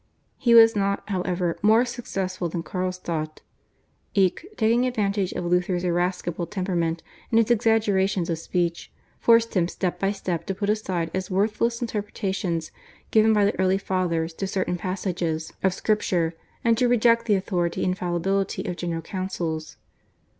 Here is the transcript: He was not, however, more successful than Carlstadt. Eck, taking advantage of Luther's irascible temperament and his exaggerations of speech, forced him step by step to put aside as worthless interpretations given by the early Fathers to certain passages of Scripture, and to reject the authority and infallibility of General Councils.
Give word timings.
He 0.39 0.55
was 0.55 0.75
not, 0.75 1.07
however, 1.11 1.59
more 1.61 1.85
successful 1.85 2.49
than 2.49 2.63
Carlstadt. 2.63 3.43
Eck, 4.15 4.43
taking 4.57 4.87
advantage 4.87 5.31
of 5.33 5.45
Luther's 5.45 5.83
irascible 5.83 6.47
temperament 6.47 7.03
and 7.29 7.37
his 7.37 7.51
exaggerations 7.51 8.27
of 8.27 8.39
speech, 8.39 8.91
forced 9.19 9.55
him 9.55 9.67
step 9.67 9.99
by 9.99 10.11
step 10.11 10.47
to 10.47 10.55
put 10.55 10.71
aside 10.71 11.11
as 11.13 11.29
worthless 11.29 11.81
interpretations 11.81 12.71
given 13.11 13.31
by 13.31 13.45
the 13.45 13.59
early 13.59 13.77
Fathers 13.77 14.33
to 14.33 14.47
certain 14.47 14.75
passages 14.75 15.53
of 15.61 15.71
Scripture, 15.71 16.33
and 16.63 16.79
to 16.79 16.87
reject 16.87 17.27
the 17.27 17.35
authority 17.35 17.83
and 17.83 17.91
infallibility 17.91 18.63
of 18.65 18.77
General 18.77 19.03
Councils. 19.03 19.77